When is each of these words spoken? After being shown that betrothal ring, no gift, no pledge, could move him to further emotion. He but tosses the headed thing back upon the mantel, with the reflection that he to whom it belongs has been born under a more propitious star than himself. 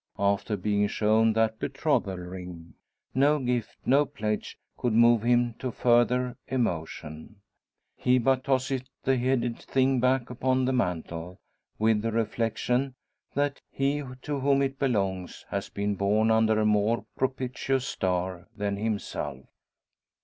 After 0.17 0.57
being 0.57 0.87
shown 0.87 1.33
that 1.33 1.59
betrothal 1.59 2.17
ring, 2.17 2.73
no 3.13 3.37
gift, 3.37 3.77
no 3.85 4.03
pledge, 4.07 4.57
could 4.75 4.93
move 4.93 5.21
him 5.21 5.53
to 5.59 5.69
further 5.69 6.37
emotion. 6.47 7.35
He 7.97 8.17
but 8.17 8.43
tosses 8.45 8.81
the 9.03 9.15
headed 9.15 9.59
thing 9.59 9.99
back 9.99 10.31
upon 10.31 10.65
the 10.65 10.73
mantel, 10.73 11.39
with 11.77 12.01
the 12.01 12.11
reflection 12.11 12.95
that 13.35 13.61
he 13.69 14.01
to 14.23 14.39
whom 14.39 14.63
it 14.63 14.79
belongs 14.79 15.45
has 15.49 15.69
been 15.69 15.93
born 15.93 16.31
under 16.31 16.59
a 16.59 16.65
more 16.65 17.05
propitious 17.15 17.85
star 17.85 18.47
than 18.57 18.77
himself. 18.77 19.45